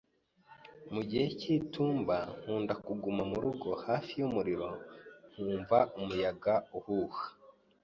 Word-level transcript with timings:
Mu 0.93 1.01
gihe 1.09 1.25
cy'itumba, 1.39 2.17
nkunda 2.41 2.73
kuguma 2.85 3.23
murugo 3.31 3.69
hafi 3.85 4.11
yumuriro 4.21 4.69
nkumva 5.31 5.79
umuyaga 5.99 6.53
uhuha. 6.77 7.25